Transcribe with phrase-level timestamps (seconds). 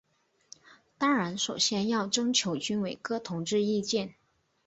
[0.97, 4.15] 当然首先要征求军委各同志意见。